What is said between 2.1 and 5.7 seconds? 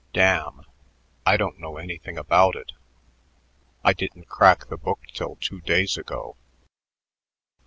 about it. I didn't crack the book till two